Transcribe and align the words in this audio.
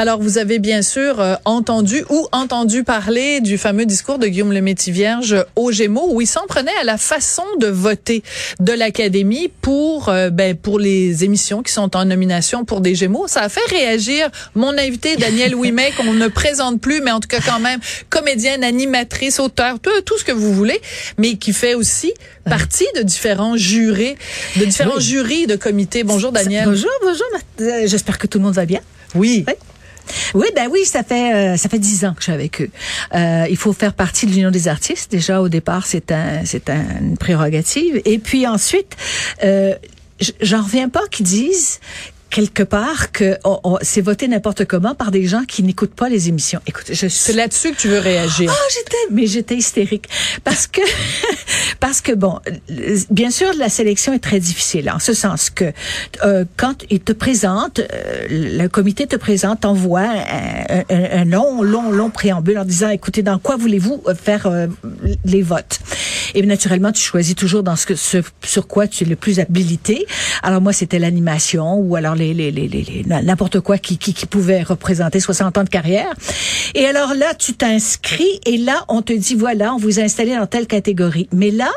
Alors, 0.00 0.20
vous 0.20 0.38
avez 0.38 0.60
bien 0.60 0.80
sûr 0.80 1.20
euh, 1.20 1.34
entendu 1.44 2.04
ou 2.08 2.28
entendu 2.30 2.84
parler 2.84 3.40
du 3.40 3.58
fameux 3.58 3.84
discours 3.84 4.20
de 4.20 4.28
Guillaume 4.28 4.52
le 4.52 4.92
Vierge 4.92 5.44
au 5.56 5.72
Gémeaux, 5.72 6.10
où 6.12 6.20
il 6.20 6.28
s'en 6.28 6.46
prenait 6.46 6.76
à 6.80 6.84
la 6.84 6.96
façon 6.96 7.42
de 7.58 7.66
voter 7.66 8.22
de 8.60 8.72
l'Académie 8.72 9.50
pour 9.60 10.08
euh, 10.08 10.30
ben, 10.30 10.54
pour 10.54 10.78
les 10.78 11.24
émissions 11.24 11.64
qui 11.64 11.72
sont 11.72 11.96
en 11.96 12.04
nomination 12.04 12.64
pour 12.64 12.80
des 12.80 12.94
Gémeaux. 12.94 13.26
Ça 13.26 13.40
a 13.40 13.48
fait 13.48 13.68
réagir 13.70 14.30
mon 14.54 14.78
invité 14.78 15.16
Daniel 15.16 15.52
Ouimet, 15.56 15.90
qu'on 15.96 16.14
ne 16.14 16.28
présente 16.28 16.80
plus, 16.80 17.00
mais 17.00 17.10
en 17.10 17.18
tout 17.18 17.26
cas 17.26 17.40
quand 17.44 17.58
même 17.58 17.80
comédienne, 18.08 18.62
animatrice, 18.62 19.40
auteur, 19.40 19.80
tout, 19.80 19.90
tout 20.06 20.16
ce 20.16 20.22
que 20.22 20.30
vous 20.30 20.54
voulez, 20.54 20.80
mais 21.16 21.38
qui 21.38 21.52
fait 21.52 21.74
aussi 21.74 22.14
partie 22.44 22.86
de 22.94 23.02
différents 23.02 23.56
jurés, 23.56 24.16
de 24.54 24.64
différents 24.64 25.00
jurys 25.00 25.48
de 25.48 25.56
comités. 25.56 26.04
Bonjour 26.04 26.30
Daniel. 26.30 26.66
Bonjour, 26.66 26.92
bonjour. 27.02 27.26
Euh, 27.62 27.88
J'espère 27.88 28.18
que 28.18 28.28
tout 28.28 28.38
le 28.38 28.44
monde 28.44 28.54
va 28.54 28.64
bien. 28.64 28.80
Oui. 29.16 29.44
oui. 29.48 29.54
Oui, 30.34 30.46
ben 30.54 30.68
oui, 30.70 30.84
ça 30.84 31.02
fait 31.02 31.34
euh, 31.34 31.56
ça 31.56 31.68
fait 31.68 31.78
dix 31.78 32.04
ans 32.04 32.12
que 32.12 32.20
je 32.20 32.24
suis 32.24 32.32
avec 32.32 32.60
eux. 32.60 32.70
Euh, 33.14 33.46
il 33.48 33.56
faut 33.56 33.72
faire 33.72 33.94
partie 33.94 34.26
de 34.26 34.32
l'Union 34.32 34.50
des 34.50 34.68
artistes. 34.68 35.10
Déjà 35.10 35.40
au 35.40 35.48
départ, 35.48 35.86
c'est 35.86 36.12
un 36.12 36.44
c'est 36.44 36.70
un, 36.70 36.84
une 37.00 37.16
prérogative. 37.16 38.00
Et 38.04 38.18
puis 38.18 38.46
ensuite, 38.46 38.96
euh, 39.44 39.74
j'en 40.40 40.62
reviens 40.62 40.88
pas 40.88 41.06
qu'ils 41.10 41.26
disent 41.26 41.80
quelque 42.30 42.62
part 42.62 43.12
que 43.12 43.38
c'est 43.82 44.00
voté 44.00 44.28
n'importe 44.28 44.64
comment 44.64 44.94
par 44.94 45.10
des 45.10 45.26
gens 45.26 45.44
qui 45.44 45.62
n'écoutent 45.62 45.94
pas 45.94 46.08
les 46.08 46.28
émissions. 46.28 46.60
Écoute, 46.66 46.86
je 46.88 47.06
suis... 47.06 47.10
C'est 47.10 47.32
là-dessus 47.32 47.72
que 47.72 47.76
tu 47.76 47.88
veux 47.88 47.98
réagir. 47.98 48.52
Oh, 48.52 48.72
j'étais, 48.72 48.96
mais 49.10 49.26
j'étais 49.26 49.56
hystérique 49.56 50.08
parce 50.44 50.66
que 50.66 50.80
parce 51.80 52.00
que 52.00 52.12
bon, 52.12 52.38
bien 53.10 53.30
sûr, 53.30 53.48
la 53.58 53.68
sélection 53.68 54.12
est 54.12 54.18
très 54.18 54.40
difficile 54.40 54.90
en 54.90 54.98
ce 54.98 55.14
sens 55.14 55.50
que 55.50 55.72
euh, 56.24 56.44
quand 56.56 56.84
ils 56.90 57.00
te 57.00 57.12
présentent, 57.12 57.80
euh, 57.80 58.26
le 58.30 58.68
comité 58.68 59.06
te 59.06 59.16
présente, 59.16 59.64
envoie 59.64 60.00
un, 60.00 60.84
un, 60.90 61.20
un, 61.20 61.24
long, 61.24 61.62
long, 61.62 61.90
long 61.90 62.10
préambule 62.10 62.58
en 62.58 62.64
disant, 62.64 62.90
écoutez, 62.90 63.22
dans 63.22 63.38
quoi 63.38 63.56
voulez-vous 63.56 64.02
euh, 64.06 64.14
faire 64.14 64.46
euh, 64.46 64.66
les 65.24 65.42
votes? 65.42 65.80
Et 66.34 66.42
naturellement, 66.42 66.92
tu 66.92 67.02
choisis 67.02 67.34
toujours 67.34 67.62
dans 67.62 67.76
ce, 67.76 67.86
que, 67.86 67.94
ce 67.94 68.18
sur 68.44 68.66
quoi 68.66 68.86
tu 68.86 69.04
es 69.04 69.06
le 69.06 69.16
plus 69.16 69.40
habilité. 69.40 70.06
Alors 70.42 70.60
moi, 70.60 70.72
c'était 70.72 70.98
l'animation 70.98 71.74
ou 71.74 71.96
alors 71.96 72.14
les, 72.14 72.34
les, 72.34 72.50
les, 72.50 72.68
les 72.68 73.04
n'importe 73.06 73.60
quoi 73.60 73.78
qui, 73.78 73.98
qui, 73.98 74.14
qui 74.14 74.26
pouvait 74.26 74.62
représenter 74.62 75.20
60 75.20 75.58
ans 75.58 75.64
de 75.64 75.68
carrière. 75.68 76.12
Et 76.74 76.86
alors 76.86 77.14
là, 77.14 77.34
tu 77.34 77.54
t'inscris 77.54 78.40
et 78.46 78.56
là, 78.56 78.84
on 78.88 79.02
te 79.02 79.12
dit, 79.12 79.34
voilà, 79.34 79.74
on 79.74 79.78
vous 79.78 80.00
a 80.00 80.02
installé 80.02 80.34
dans 80.34 80.46
telle 80.46 80.66
catégorie. 80.66 81.28
Mais 81.32 81.50
là, 81.50 81.70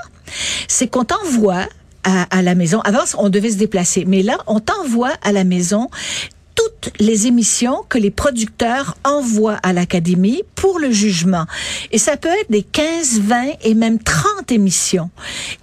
c'est 0.67 0.88
qu'on 0.88 1.03
t'envoie 1.03 1.67
à, 2.03 2.23
à, 2.35 2.41
la 2.41 2.55
maison. 2.55 2.81
Avant, 2.81 3.03
on 3.17 3.29
devait 3.29 3.52
se 3.52 3.57
déplacer. 3.57 4.05
Mais 4.07 4.23
là, 4.23 4.38
on 4.47 4.59
t'envoie 4.59 5.13
à 5.22 5.31
la 5.31 5.44
maison 5.44 5.89
toutes 6.55 6.91
les 6.99 7.27
émissions 7.27 7.83
que 7.89 7.97
les 7.97 8.11
producteurs 8.11 8.97
envoient 9.03 9.59
à 9.63 9.73
l'Académie 9.73 10.44
pour 10.55 10.80
le 10.80 10.91
jugement. 10.91 11.45
Et 11.91 11.97
ça 11.97 12.17
peut 12.17 12.30
être 12.30 12.52
des 12.52 12.63
15, 12.63 13.21
20 13.21 13.44
et 13.63 13.73
même 13.73 13.99
30 13.99 14.52
émissions. 14.52 15.09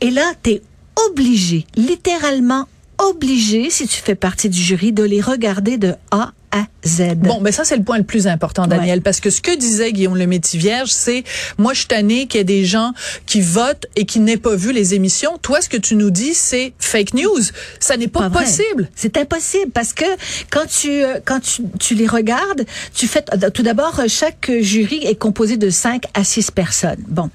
Et 0.00 0.10
là, 0.10 0.32
tu 0.42 0.50
es 0.50 0.62
obligé, 1.10 1.66
littéralement 1.76 2.66
obligé, 2.98 3.70
si 3.70 3.86
tu 3.86 4.00
fais 4.00 4.14
partie 4.14 4.48
du 4.48 4.60
jury, 4.60 4.92
de 4.92 5.04
les 5.04 5.20
regarder 5.20 5.78
de 5.78 5.94
A 6.10 6.32
à 6.58 6.66
Z. 6.86 7.16
Bon, 7.16 7.40
mais 7.40 7.52
ça, 7.52 7.64
c'est 7.64 7.76
le 7.76 7.82
point 7.82 7.98
le 7.98 8.04
plus 8.04 8.26
important, 8.26 8.66
Daniel, 8.66 8.98
ouais. 8.98 9.02
parce 9.02 9.20
que 9.20 9.30
ce 9.30 9.40
que 9.40 9.56
disait 9.56 9.92
Guillaume 9.92 10.16
le 10.16 10.28
Vierge, 10.54 10.90
c'est, 10.90 11.24
moi, 11.58 11.72
je 11.72 11.80
suis 11.80 11.88
tanné 11.88 12.26
qu'il 12.26 12.38
y 12.38 12.40
ait 12.40 12.44
des 12.44 12.64
gens 12.64 12.92
qui 13.26 13.40
votent 13.40 13.86
et 13.96 14.04
qui 14.04 14.20
n'aient 14.20 14.36
pas 14.36 14.54
vu 14.54 14.72
les 14.72 14.94
émissions. 14.94 15.38
Toi, 15.42 15.60
ce 15.60 15.68
que 15.68 15.76
tu 15.76 15.96
nous 15.96 16.10
dis, 16.10 16.34
c'est 16.34 16.72
fake 16.78 17.14
news. 17.14 17.42
Ça 17.80 17.96
n'est 17.96 18.08
pas, 18.08 18.30
pas 18.30 18.40
possible. 18.40 18.88
C'est 18.94 19.16
impossible 19.16 19.70
parce 19.72 19.92
que 19.92 20.04
quand 20.50 20.66
tu, 20.66 21.02
quand 21.24 21.40
tu, 21.40 21.62
tu 21.78 21.94
les 21.94 22.06
regardes, 22.06 22.64
tu 22.94 23.06
fais, 23.06 23.22
tout 23.52 23.62
d'abord, 23.62 24.00
chaque 24.08 24.50
jury 24.60 25.00
est 25.04 25.16
composé 25.16 25.56
de 25.56 25.70
5 25.70 26.04
à 26.14 26.24
6 26.24 26.50
personnes. 26.50 27.04
Bon. 27.08 27.30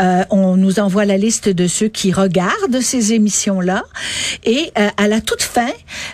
Euh, 0.00 0.24
on 0.30 0.56
nous 0.56 0.78
envoie 0.78 1.04
la 1.04 1.16
liste 1.16 1.48
de 1.48 1.66
ceux 1.66 1.88
qui 1.88 2.12
regardent 2.12 2.80
ces 2.80 3.12
émissions-là 3.12 3.84
et 4.44 4.72
euh, 4.78 4.88
à 4.96 5.08
la 5.08 5.20
toute 5.20 5.42
fin, 5.42 5.70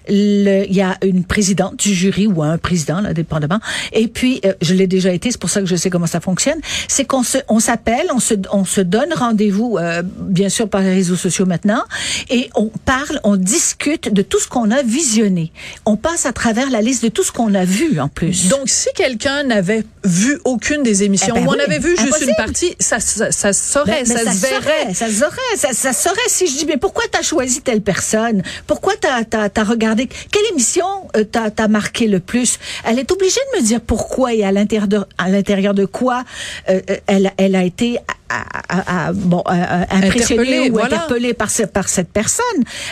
il 0.09 0.67
y 0.71 0.83
a 0.83 0.97
une 1.03 1.25
présidente 1.25 1.77
du 1.77 1.95
jury 1.95 2.27
ou 2.27 2.43
un 2.43 2.59
président, 2.59 3.01
là, 3.01 3.13
dépendamment. 3.15 3.61
Et 3.93 4.09
puis, 4.09 4.41
euh, 4.45 4.53
je 4.61 4.75
l'ai 4.75 4.87
déjà 4.87 5.13
été, 5.13 5.31
c'est 5.31 5.41
pour 5.41 5.51
ça 5.51 5.61
que 5.61 5.67
je 5.67 5.77
sais 5.77 5.91
comment 5.91 6.07
ça 6.07 6.21
fonctionne. 6.21 6.59
C'est 6.89 7.05
qu'on 7.05 7.23
se, 7.23 7.39
on 7.49 7.61
s'appelle, 7.61 8.07
on 8.15 8.21
se, 8.21 8.35
on 8.53 8.65
se 8.65 8.81
donne 8.81 9.13
rendez-vous, 9.15 9.79
euh, 9.79 10.03
bien 10.05 10.49
sûr 10.49 10.69
par 10.69 10.81
les 10.81 10.93
réseaux 10.93 11.17
sociaux 11.17 11.47
maintenant, 11.47 11.83
et 12.29 12.51
on 12.55 12.71
parle, 12.85 13.21
on 13.25 13.37
discute 13.37 14.13
de 14.13 14.23
tout 14.23 14.41
ce 14.41 14.49
qu'on 14.49 14.71
a 14.71 14.83
visionné. 14.83 15.53
On 15.87 15.97
passe 15.97 16.27
à 16.27 16.33
travers 16.33 16.71
la 16.71 16.81
liste 16.81 17.03
de 17.05 17.09
tout 17.09 17.23
ce 17.23 17.33
qu'on 17.33 17.55
a 17.55 17.65
vu 17.65 18.01
en 18.01 18.09
plus. 18.09 18.49
Donc, 18.49 18.69
si 18.69 18.89
quelqu'un 18.95 19.45
n'avait 19.45 19.85
vu 20.05 20.39
aucune 20.45 20.83
des 20.83 21.03
émissions, 21.03 21.35
eh 21.37 21.41
ben 21.41 21.47
ou 21.47 21.51
on 21.51 21.55
oui, 21.55 21.61
avait 21.61 21.79
vu 21.79 21.97
juste 21.97 22.25
une 22.27 22.35
partie, 22.37 22.75
ça, 22.79 23.01
ça, 23.01 23.33
ça 23.33 23.53
saurait, 23.53 24.05
ben, 24.05 24.07
ça, 24.07 24.25
ça, 24.25 24.33
se 24.33 24.41
verrait. 24.41 24.95
ça 24.95 25.09
saurait, 25.09 25.57
ça, 25.57 25.73
ça 25.73 25.93
saurait. 25.93 26.17
Si 26.29 26.47
je 26.47 26.59
dis, 26.59 26.67
mais 26.67 26.77
pourquoi 26.77 27.05
t'as 27.11 27.23
choisi 27.23 27.61
telle 27.61 27.83
personne? 27.83 28.43
Pourquoi 28.67 28.95
t'as, 29.01 29.25
t'as, 29.25 29.49
t'as 29.49 29.65
regardé? 29.65 29.90
Quelle 29.97 30.47
émission 30.53 30.87
euh, 31.17 31.25
t'as 31.25 31.69
marqué 31.69 32.07
le 32.07 32.21
plus? 32.21 32.59
Elle 32.85 32.99
est 32.99 33.11
obligée 33.13 33.41
de 33.53 33.61
me 33.61 33.65
dire 33.65 33.81
pourquoi 33.81 34.35
et 34.35 34.45
à 34.45 34.53
l'intérieur 34.53 35.75
de, 35.75 35.85
quoi 35.85 36.25
euh, 36.69 36.81
elle, 37.07 37.33
elle 37.37 37.57
a 37.57 37.65
été 37.65 37.99
à, 38.31 39.07
à, 39.09 39.13
bon, 39.13 39.43
impressionnée 39.47 40.71
ou 40.71 40.75
voilà. 40.75 40.97
interpellée 40.97 41.35
par, 41.35 41.51
ce, 41.51 41.65
par 41.65 41.89
cette 41.89 42.11
personne. 42.11 42.45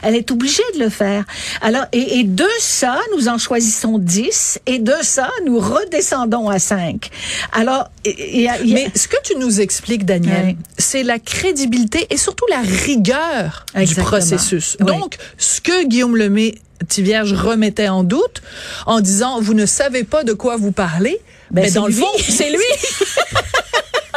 Elle 0.02 0.16
est 0.16 0.30
obligée 0.30 0.62
de 0.74 0.80
le 0.80 0.90
faire. 0.90 1.24
Alors, 1.62 1.84
et, 1.92 2.18
et 2.18 2.24
de 2.24 2.46
ça, 2.60 2.98
nous 3.16 3.28
en 3.28 3.38
choisissons 3.38 3.98
10 3.98 4.60
et 4.66 4.78
de 4.78 4.94
ça, 5.02 5.30
nous 5.46 5.58
redescendons 5.58 6.48
à 6.48 6.58
5. 6.58 7.08
Alors, 7.52 7.90
y 8.04 8.48
a... 8.48 8.56
mais 8.64 8.90
ce 8.94 9.08
que 9.08 9.16
tu 9.22 9.36
nous 9.36 9.60
expliques, 9.60 10.04
Daniel, 10.04 10.46
oui. 10.46 10.56
c'est 10.76 11.02
la 11.02 11.18
crédibilité 11.18 12.06
et 12.10 12.16
surtout 12.16 12.46
la 12.50 12.60
rigueur 12.60 13.66
Exactement. 13.74 14.04
du 14.04 14.10
processus. 14.10 14.76
Oui. 14.80 14.86
Donc, 14.86 15.16
ce 15.36 15.60
que 15.60 15.86
Guillaume 15.86 16.16
Lemay 16.16 16.56
Tivierge 16.86 17.32
remettait 17.32 17.88
en 17.88 18.04
doute 18.04 18.42
en 18.86 19.00
disant 19.00 19.40
vous 19.40 19.54
ne 19.54 19.66
savez 19.66 20.04
pas 20.04 20.24
de 20.24 20.32
quoi 20.32 20.56
vous 20.56 20.72
parlez. 20.72 21.20
Ben, 21.50 21.62
mais 21.62 21.70
dans 21.70 21.86
lui. 21.86 21.94
le 21.94 22.00
fond, 22.00 22.06
c'est 22.28 22.50
lui. 22.50 22.58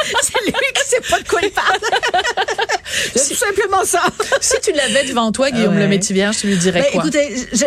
c'est 0.22 0.46
lui 0.46 0.54
sait 0.91 1.09
pas 1.09 1.19
de 1.19 1.28
quoi 1.28 1.40
il 1.44 1.52
parle. 1.52 1.79
c'est 3.16 3.29
tout 3.29 3.40
simplement 3.40 3.84
ça. 3.85 4.02
si 4.41 4.56
tu 4.62 4.72
l'avais 4.74 5.07
devant 5.07 5.31
toi, 5.31 5.52
Guillaume 5.52 5.75
ouais. 5.75 5.81
Lemaitre-Vierge, 5.81 6.38
tu 6.38 6.47
lui 6.47 6.57
dirais 6.57 6.81
ben, 6.81 6.91
quoi? 6.91 7.02
Écoutez, 7.03 7.47
je, 7.53 7.66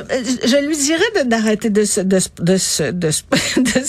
je 0.49 0.67
lui 0.67 0.77
dirais 0.77 1.25
d'arrêter 1.25 1.71
de 1.71 1.85
se, 1.85 2.01
de, 2.01 2.19
de, 2.41 2.57
de, 2.91 2.91
de, 2.93 3.09
de 3.61 3.81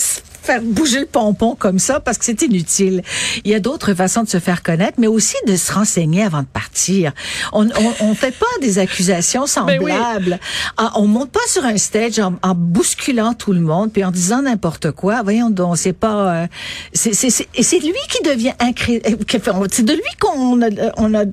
faire 0.46 0.62
bouger 0.62 1.00
le 1.00 1.06
pompon 1.06 1.56
comme 1.58 1.78
ça 1.78 2.00
parce 2.00 2.18
que 2.18 2.24
c'est 2.24 2.40
inutile. 2.42 3.02
Il 3.44 3.50
y 3.50 3.54
a 3.54 3.60
d'autres 3.60 3.94
façons 3.94 4.22
de 4.22 4.28
se 4.28 4.38
faire 4.38 4.62
connaître, 4.62 4.94
mais 4.98 5.08
aussi 5.08 5.36
de 5.46 5.56
se 5.56 5.72
renseigner 5.72 6.22
avant 6.22 6.42
de 6.42 6.46
partir. 6.46 7.12
On 7.52 7.68
on 8.00 8.14
fait 8.14 8.34
pas 8.34 8.46
des 8.60 8.78
accusations 8.78 9.46
semblables. 9.56 10.38
Oui. 10.78 10.84
On 10.94 11.06
monte 11.06 11.30
pas 11.30 11.46
sur 11.48 11.64
un 11.64 11.76
stage 11.76 12.18
en, 12.18 12.34
en, 12.42 12.54
bousculant 12.54 13.34
tout 13.34 13.52
le 13.52 13.60
monde 13.60 13.92
puis 13.92 14.04
en 14.04 14.10
disant 14.10 14.42
n'importe 14.42 14.92
quoi. 14.92 15.22
Voyons 15.22 15.50
donc, 15.50 15.76
c'est 15.76 15.92
pas. 15.92 16.42
Euh, 16.42 16.46
c'est 16.92 17.12
c'est 17.14 17.48
et 17.54 17.62
c'est 17.62 17.80
lui 17.80 17.94
qui 18.08 18.22
devient 18.22 18.54
incrédible. 18.60 19.24
C'est 19.70 19.84
de 19.84 19.92
lui 19.92 20.02
qu'on 20.20 20.62
a 20.62 20.68
on 20.96 21.12
a 21.14 21.24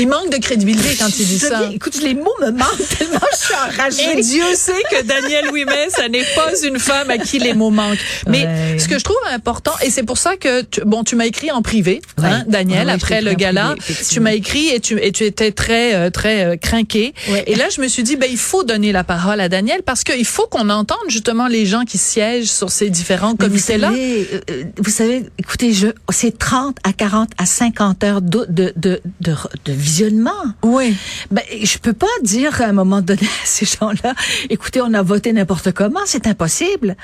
il 0.00 0.08
manque 0.08 0.30
de 0.30 0.38
crédibilité 0.38 0.96
quand 0.98 1.08
il 1.08 1.26
dit 1.26 1.38
ça. 1.38 1.66
Dis, 1.66 1.76
écoute, 1.76 2.00
les 2.02 2.14
mots 2.14 2.34
me 2.40 2.50
manquent 2.50 2.88
tellement 2.98 3.18
je 3.32 3.36
suis 3.36 3.54
enragée. 3.54 4.18
Et 4.18 4.22
Dieu 4.22 4.44
sait 4.54 4.82
que 4.90 5.02
Daniel 5.02 5.50
Ouimet, 5.50 5.90
ça 5.90 6.08
n'est 6.08 6.24
pas 6.34 6.50
une 6.64 6.78
femme 6.78 7.10
à 7.10 7.18
qui 7.18 7.38
les 7.38 7.54
mots 7.54 7.70
manquent. 7.70 7.98
Mais 8.26 8.46
ouais. 8.46 8.78
ce 8.78 8.88
que 8.88 8.98
je 8.98 9.04
trouve 9.04 9.16
important, 9.30 9.72
et 9.84 9.90
c'est 9.90 10.02
pour 10.02 10.18
ça 10.18 10.36
que, 10.36 10.62
tu, 10.62 10.82
bon, 10.84 11.04
tu 11.04 11.16
m'as 11.16 11.26
écrit 11.26 11.50
en 11.50 11.62
privé, 11.62 12.00
ouais. 12.18 12.24
hein, 12.26 12.44
Daniel, 12.46 12.86
ouais, 12.86 12.92
après 12.92 13.20
le 13.20 13.34
gala, 13.34 13.74
privé, 13.78 14.00
tu 14.10 14.20
m'as 14.20 14.32
écrit 14.32 14.68
et 14.68 14.80
tu, 14.80 14.98
et 15.02 15.12
tu 15.12 15.24
étais 15.24 15.52
très, 15.52 15.94
euh, 15.94 16.10
très 16.10 16.44
euh, 16.44 16.56
craqué. 16.56 17.14
Et 17.46 17.54
là, 17.54 17.68
je 17.74 17.80
me 17.80 17.88
suis 17.88 18.02
dit, 18.02 18.16
ben, 18.16 18.28
il 18.30 18.38
faut 18.38 18.64
donner 18.64 18.92
la 18.92 19.04
parole 19.04 19.40
à 19.40 19.48
Daniel 19.48 19.82
parce 19.82 20.04
qu'il 20.04 20.24
faut 20.24 20.46
qu'on 20.46 20.70
entende 20.70 20.98
justement 21.08 21.46
les 21.48 21.66
gens 21.66 21.84
qui 21.84 21.98
siègent 21.98 22.50
sur 22.50 22.70
ces 22.70 22.90
différents 22.90 23.36
comités-là. 23.36 23.90
Vous, 23.90 23.96
euh, 23.96 24.64
vous, 24.78 24.90
savez, 24.90 25.24
écoutez, 25.38 25.72
je, 25.72 25.88
c'est 26.10 26.36
30 26.38 26.76
à 26.84 26.92
40 26.92 27.30
à 27.38 27.46
50 27.46 28.04
heures 28.04 28.22
de, 28.22 28.46
de, 28.48 28.72
de, 28.76 29.00
de 29.20 29.34
de 29.64 29.72
visionnement. 29.72 30.30
Oui. 30.62 30.96
Ben, 31.30 31.42
je 31.62 31.78
peux 31.78 31.92
pas 31.92 32.06
dire 32.22 32.60
à 32.60 32.66
un 32.66 32.72
moment 32.72 33.00
donné 33.00 33.22
à 33.22 33.26
ces 33.44 33.66
gens-là, 33.66 34.14
écoutez, 34.50 34.80
on 34.80 34.92
a 34.94 35.02
voté 35.02 35.32
n'importe 35.32 35.72
comment, 35.72 36.00
c'est 36.06 36.26
impossible. 36.26 36.96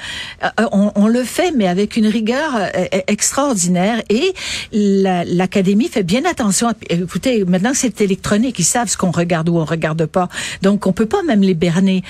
Euh, 0.42 0.48
on, 0.72 0.92
on, 0.94 1.06
le 1.06 1.24
fait, 1.24 1.52
mais 1.52 1.68
avec 1.68 1.96
une 1.96 2.06
rigueur 2.06 2.50
euh, 2.56 2.84
extraordinaire. 3.06 4.02
Et 4.08 4.34
l'Académie 4.72 5.84
la, 5.84 5.90
fait 5.90 6.02
bien 6.02 6.24
attention. 6.24 6.68
À, 6.68 6.72
écoutez, 6.90 7.44
maintenant 7.44 7.72
c'est 7.74 8.00
électronique, 8.00 8.58
ils 8.58 8.64
savent 8.64 8.88
ce 8.88 8.96
qu'on 8.96 9.10
regarde 9.10 9.48
ou 9.48 9.56
on 9.56 9.64
regarde 9.64 10.06
pas. 10.06 10.28
Donc 10.62 10.86
on 10.86 10.92
peut 10.92 11.06
pas 11.06 11.22
même 11.22 11.42
les 11.42 11.54
berner. 11.54 12.02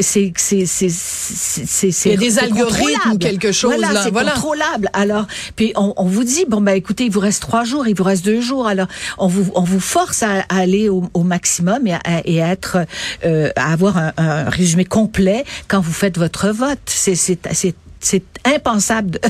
C'est 0.00 0.32
c'est 0.36 0.66
c'est 0.66 0.88
c'est 0.88 2.08
Il 2.08 2.12
y 2.12 2.14
a 2.14 2.18
des 2.18 2.38
algorithmes 2.38 3.12
ou 3.12 3.18
quelque 3.18 3.52
chose 3.52 3.74
voilà, 3.74 3.92
là. 3.92 4.02
C'est 4.04 4.10
voilà. 4.10 4.32
contrôlable. 4.32 4.90
Alors 4.92 5.26
puis 5.56 5.72
on, 5.76 5.94
on, 5.96 6.04
vous 6.04 6.24
dit 6.24 6.44
bon 6.48 6.60
ben 6.60 6.72
écoutez, 6.72 7.04
il 7.04 7.10
vous 7.10 7.20
reste 7.20 7.42
trois 7.42 7.64
jours, 7.64 7.86
il 7.86 7.94
vous 7.94 8.04
reste 8.04 8.24
deux 8.24 8.40
jours. 8.40 8.66
Alors 8.66 8.88
on 9.18 9.28
vous 9.28 9.50
on 9.54 9.62
vous 9.62 9.77
force 9.80 10.22
à, 10.22 10.40
aller 10.48 10.88
au, 10.88 11.22
maximum 11.22 11.86
et 11.86 11.94
à, 11.94 12.00
et 12.24 12.42
à 12.42 12.48
être, 12.48 12.78
euh, 13.24 13.50
à 13.56 13.72
avoir 13.72 13.98
un, 13.98 14.12
un, 14.16 14.48
résumé 14.48 14.84
complet 14.84 15.44
quand 15.68 15.80
vous 15.80 15.92
faites 15.92 16.18
votre 16.18 16.50
vote. 16.50 16.78
C'est 16.86 17.74
c'est 18.00 18.22
impensable 18.44 19.10
de, 19.10 19.20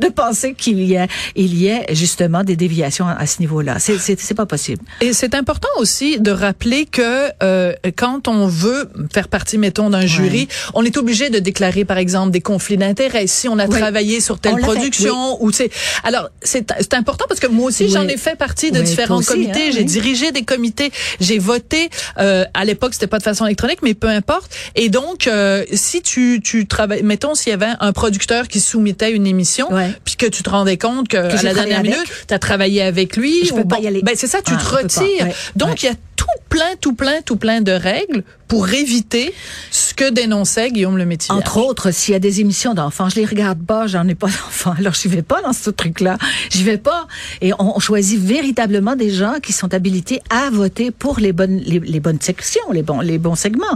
de 0.00 0.08
penser 0.08 0.54
qu'il 0.54 0.82
y 0.82 0.96
a 0.96 1.06
il 1.36 1.54
y 1.56 1.66
ait 1.68 1.86
justement 1.92 2.44
des 2.44 2.56
déviations 2.56 3.06
à, 3.06 3.26
ce 3.26 3.40
niveau-là. 3.40 3.78
C'est 3.78 3.98
c'est 3.98 4.34
pas 4.34 4.46
possible. 4.46 4.82
Et 5.00 5.12
c'est 5.12 5.34
important 5.34 5.68
aussi 5.78 6.18
de 6.18 6.30
rappeler 6.30 6.86
que 6.86 7.30
euh, 7.42 7.72
quand 7.96 8.28
on 8.28 8.46
veut 8.46 8.90
faire 9.12 9.28
partie, 9.28 9.58
mettons, 9.58 9.90
d'un 9.90 10.06
jury, 10.06 10.48
on 10.74 10.84
est 10.84 10.96
obligé 10.96 11.30
de 11.30 11.38
déclarer, 11.38 11.84
par 11.84 11.98
exemple, 11.98 12.30
des 12.30 12.40
conflits 12.40 12.76
d'intérêts 12.76 13.26
si 13.26 13.48
on 13.48 13.58
a 13.58 13.68
travaillé 13.68 14.20
sur 14.20 14.38
telle 14.38 14.56
production 14.56 15.42
ou 15.42 15.52
c'est. 15.52 15.70
Alors 16.04 16.28
c'est 16.42 16.72
c'est 16.80 16.94
important 16.94 17.24
parce 17.28 17.40
que 17.40 17.46
moi 17.46 17.66
aussi 17.66 17.88
j'en 17.88 18.06
ai 18.08 18.16
fait 18.16 18.36
partie 18.36 18.70
de 18.70 18.80
différents 18.80 19.22
comités. 19.22 19.68
Hein, 19.68 19.72
j'ai 19.72 19.84
dirigé 19.84 20.32
des 20.32 20.42
comités, 20.42 20.90
j'ai 21.20 21.38
voté. 21.38 21.90
Euh, 22.18 22.44
à 22.54 22.64
l'époque 22.64 22.94
c'était 22.94 23.06
pas 23.06 23.18
de 23.18 23.22
façon 23.22 23.46
électronique, 23.46 23.80
mais 23.82 23.94
peu 23.94 24.08
importe. 24.08 24.54
Et 24.74 24.88
donc 24.88 25.26
euh, 25.26 25.64
si 25.72 26.02
tu 26.02 26.40
tu 26.42 26.66
travailles, 26.66 27.02
mettons 27.02 27.34
s'il 27.34 27.50
y 27.50 27.54
avait 27.54 27.72
un 27.80 27.92
producteur 28.00 28.48
qui 28.48 28.60
soumettait 28.60 29.12
une 29.12 29.26
émission, 29.26 29.68
puis 30.06 30.16
que 30.16 30.24
tu 30.24 30.42
te 30.42 30.48
rendais 30.48 30.78
compte 30.78 31.08
que, 31.08 31.18
à 31.18 31.42
la 31.42 31.52
dernière 31.52 31.82
minute, 31.82 31.98
tu 32.26 32.32
as 32.32 32.38
travaillé 32.38 32.80
avec 32.80 33.14
lui. 33.14 33.44
Je 33.44 33.52
peux 33.52 33.66
pas 33.66 33.78
y 33.78 33.86
aller. 33.86 34.00
Ben 34.00 34.14
c'est 34.16 34.26
ça, 34.26 34.40
tu 34.40 34.54
ah, 34.56 34.58
te 34.58 34.64
retires. 34.64 35.26
Donc 35.54 35.82
il 35.82 35.86
y 35.86 35.88
a 35.90 35.94
tout 36.16 36.26
plein, 36.48 36.76
tout 36.80 36.94
plein, 36.94 37.20
tout 37.20 37.36
plein 37.36 37.60
de 37.60 37.72
règles 37.72 38.24
pour 38.48 38.70
éviter 38.70 39.34
ce 39.70 39.92
que 39.92 40.10
dénonçait 40.10 40.70
Guillaume 40.70 40.96
le 40.96 41.04
Métier. 41.04 41.34
Entre 41.34 41.58
autres, 41.58 41.90
s'il 41.90 42.12
y 42.12 42.16
a 42.16 42.18
des 42.18 42.40
émissions 42.40 42.72
d'enfants, 42.72 43.10
je 43.10 43.16
les 43.16 43.26
regarde 43.26 43.62
pas, 43.64 43.86
j'en 43.86 44.08
ai 44.08 44.14
pas 44.14 44.26
d'enfants, 44.38 44.74
alors 44.78 44.94
je 44.94 45.08
vais 45.08 45.22
pas 45.22 45.42
dans 45.42 45.52
ce 45.52 45.68
truc-là. 45.68 46.16
J'y 46.50 46.64
vais 46.64 46.78
pas. 46.78 47.06
Et 47.42 47.52
on, 47.58 47.78
choisit 47.80 48.18
véritablement 48.18 48.96
des 48.96 49.10
gens 49.10 49.34
qui 49.42 49.52
sont 49.52 49.74
habilités 49.74 50.22
à 50.30 50.48
voter 50.50 50.90
pour 50.90 51.20
les 51.20 51.32
bonnes, 51.32 51.58
les, 51.58 52.00
bonnes 52.00 52.20
sections, 52.20 52.72
les 52.72 52.82
bons, 52.82 53.00
les 53.00 53.18
bons 53.18 53.36
segments. 53.36 53.66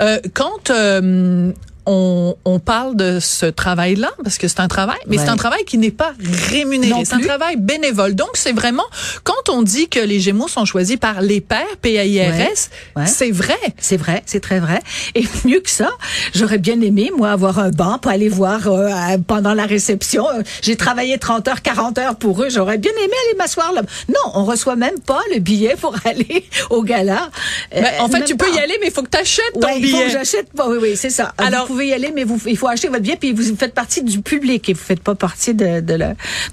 Euh, 0.00 0.18
quand 0.34 0.70
euh, 0.70 1.52
on, 1.86 2.36
on, 2.44 2.58
parle 2.58 2.96
de 2.96 3.20
ce 3.20 3.46
travail-là 3.46 4.10
parce 4.22 4.38
que 4.38 4.48
c'est 4.48 4.60
un 4.60 4.68
travail, 4.68 4.98
mais 5.06 5.18
c'est 5.18 5.28
un 5.28 5.36
travail 5.36 5.64
qui 5.64 5.78
n'est 5.78 5.90
pas 5.90 6.12
rémunéré. 6.50 7.04
C'est 7.04 7.14
un 7.14 7.20
travail 7.20 7.56
bénévole. 7.56 8.14
Donc, 8.14 8.30
c'est 8.34 8.52
vraiment, 8.52 8.84
quand 9.22 9.48
on 9.48 9.62
dit 9.62 9.88
que 9.88 10.00
les 10.00 10.18
Gémeaux 10.20 10.48
sont 10.48 10.64
choisis 10.64 10.96
par 10.96 11.20
les 11.20 11.40
pairs, 11.40 11.76
PAIRS, 11.82 12.70
c'est 13.06 13.30
vrai. 13.30 13.54
C'est 13.78 13.96
vrai, 13.96 14.22
c'est 14.26 14.40
très 14.40 14.58
vrai. 14.58 14.80
Et 15.14 15.24
mieux 15.44 15.60
que 15.60 15.70
ça, 15.70 15.90
j'aurais 16.34 16.58
bien 16.58 16.80
aimé, 16.80 17.10
moi, 17.16 17.30
avoir 17.30 17.58
un 17.58 17.70
banc 17.70 17.98
pour 17.98 18.10
aller 18.10 18.28
voir 18.28 18.66
euh, 18.66 19.18
pendant 19.26 19.54
la 19.54 19.66
réception. 19.66 20.26
J'ai 20.62 20.76
travaillé 20.76 21.18
30 21.18 21.48
heures, 21.48 21.62
40 21.62 21.98
heures 21.98 22.16
pour 22.16 22.42
eux. 22.42 22.48
J'aurais 22.50 22.78
bien 22.78 22.92
aimé 22.92 23.14
aller 23.28 23.38
m'asseoir 23.38 23.72
là. 23.72 23.82
Non, 24.08 24.32
on 24.34 24.44
reçoit 24.44 24.76
même 24.76 24.98
pas 25.00 25.20
le 25.32 25.40
billet 25.40 25.76
pour 25.80 25.94
aller 26.04 26.44
au 26.70 26.82
gala. 26.82 27.30
Ben, 27.72 27.84
en 28.00 28.08
fait, 28.08 28.24
tu 28.24 28.36
peux 28.36 28.52
y 28.52 28.58
aller, 28.58 28.76
mais 28.80 28.88
il 28.88 28.92
faut 28.92 29.02
que 29.02 29.10
tu 29.10 29.18
achètes 29.18 29.44
ton 29.60 29.76
billet. 29.76 29.88
Il 29.88 29.90
faut 29.90 29.98
que 30.02 30.10
j'achète. 30.10 30.48
Oui, 30.66 30.76
oui, 30.80 30.96
c'est 30.96 31.10
ça. 31.10 31.34
Alors, 31.38 31.66
pouvez 31.66 31.88
y 31.88 31.92
aller, 31.92 32.12
mais 32.14 32.24
vous, 32.24 32.40
il 32.46 32.56
faut 32.56 32.68
acheter 32.68 32.88
votre 32.88 33.02
billet, 33.02 33.16
puis 33.16 33.32
vous 33.32 33.56
faites 33.56 33.74
partie 33.74 34.02
du 34.02 34.20
public 34.20 34.68
et 34.68 34.72
vous 34.72 34.82
faites 34.82 35.00
pas 35.02 35.14
partie 35.14 35.54
de, 35.54 35.80
de, 35.80 35.98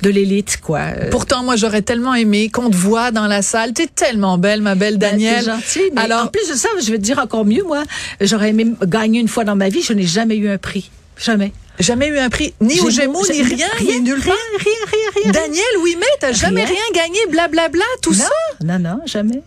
de 0.01 0.09
l'élite, 0.09 0.59
quoi. 0.61 0.79
Euh, 0.79 1.09
Pourtant, 1.09 1.43
moi, 1.43 1.55
j'aurais 1.55 1.81
tellement 1.81 2.15
aimé 2.15 2.49
qu'on 2.49 2.69
te 2.69 2.75
voit 2.75 3.11
dans 3.11 3.27
la 3.27 3.41
salle. 3.41 3.73
T'es 3.73 3.87
tellement 3.87 4.37
belle, 4.37 4.61
ma 4.61 4.75
belle 4.75 4.97
ben, 4.97 5.11
Danielle. 5.11 5.45
Ben, 5.45 5.55
gentil. 5.55 5.91
Alors, 5.95 6.23
en 6.25 6.27
plus 6.27 6.49
de 6.49 6.55
ça, 6.55 6.69
je 6.81 6.91
vais 6.91 6.97
te 6.97 7.03
dire 7.03 7.19
encore 7.19 7.45
mieux, 7.45 7.63
moi. 7.63 7.83
J'aurais 8.21 8.49
aimé 8.49 8.67
gagner 8.83 9.19
une 9.19 9.27
fois 9.27 9.43
dans 9.43 9.55
ma 9.55 9.69
vie. 9.69 9.81
Je 9.81 9.93
n'ai 9.93 10.05
jamais 10.05 10.35
eu 10.35 10.49
un 10.49 10.57
prix. 10.57 10.89
Jamais. 11.17 11.53
Jamais 11.79 12.07
eu 12.07 12.19
un 12.19 12.29
prix, 12.29 12.53
ni 12.61 12.79
aux 12.81 12.91
Gémeaux, 12.91 13.25
ni 13.31 13.41
rien, 13.41 13.65
rien, 13.77 13.99
nulle 13.99 14.21
part. 14.21 14.35
Rien, 14.59 14.73
rien, 14.85 15.23
rien, 15.23 15.31
Daniel, 15.31 15.63
oui, 15.81 15.97
mais 15.99 16.05
t'as 16.19 16.31
jamais 16.31 16.63
rien 16.63 16.75
gagné, 16.93 17.17
blablabla, 17.31 17.69
bla, 17.69 17.79
bla, 17.79 17.85
tout 18.03 18.13
ça? 18.13 18.29
Non, 18.63 18.77
non, 18.77 18.99
jamais. 19.07 19.41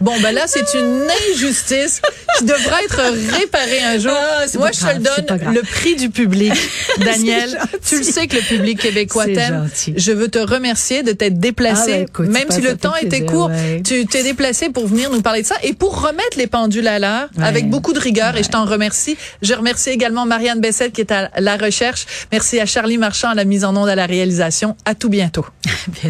Bon, 0.00 0.12
ben 0.20 0.32
là, 0.32 0.44
c'est 0.46 0.78
une 0.78 1.06
injustice 1.32 2.00
qui 2.38 2.44
devra 2.44 2.82
être 2.82 3.02
réparée 3.36 3.82
un 3.82 3.98
jour. 3.98 4.12
Ah, 4.14 4.44
Moi, 4.58 4.70
je 4.72 4.80
te 4.80 4.94
le 4.94 5.00
donne, 5.00 5.54
le 5.54 5.62
prix 5.62 5.96
du 5.96 6.10
public. 6.10 6.52
Daniel, 6.98 7.58
tu 7.86 7.98
le 7.98 8.04
sais 8.04 8.26
que 8.26 8.36
le 8.36 8.42
public 8.42 8.78
québécois 8.80 9.26
t'aime. 9.26 9.68
Je 9.96 10.12
veux 10.12 10.28
te 10.28 10.38
remercier 10.38 11.02
de 11.02 11.12
t'être 11.12 11.38
déplacé, 11.38 12.06
ah, 12.16 12.22
même 12.22 12.50
si 12.50 12.60
le 12.60 12.76
temps 12.76 12.94
était 12.96 13.24
court. 13.24 13.50
Tu 13.84 14.06
t'es 14.06 14.22
déplacé 14.22 14.70
pour 14.70 14.86
venir 14.86 15.10
nous 15.10 15.22
parler 15.22 15.42
de 15.42 15.46
ça 15.46 15.56
et 15.62 15.72
pour 15.72 16.00
remettre 16.00 16.36
les 16.36 16.46
pendules 16.46 16.88
à 16.88 16.98
l'heure 16.98 17.28
avec 17.40 17.68
beaucoup 17.68 17.92
de 17.92 18.00
rigueur 18.00 18.36
et 18.36 18.42
je 18.42 18.48
t'en 18.48 18.64
remercie. 18.64 19.16
Je 19.42 19.54
remercie 19.54 19.90
également 19.90 20.26
Marianne 20.26 20.60
Bessette 20.60 20.92
qui 20.92 21.00
est 21.00 21.12
à 21.12 21.30
la 21.38 21.56
recherche. 21.56 22.06
Merci 22.32 22.60
à 22.60 22.66
Charlie 22.66 22.98
Marchand 22.98 23.30
à 23.30 23.34
la 23.34 23.44
mise 23.44 23.64
en 23.64 23.76
onde 23.76 23.88
à 23.88 23.94
la 23.94 24.06
réalisation. 24.06 24.76
À 24.84 24.94
tout 24.94 25.08
bientôt. 25.08 25.46